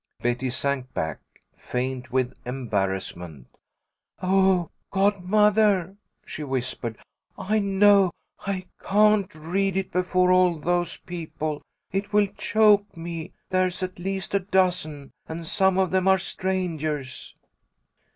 [0.19, 1.19] Betty sank back,
[1.55, 3.45] faint with embarrassment.
[4.19, 6.97] "Oh, godmother!" she whispered.
[7.37, 8.09] "I know
[8.39, 11.61] I can't read it before all those people.
[11.91, 13.33] It will choke me.
[13.51, 17.35] There's at least a dozen, and some of them are strangers."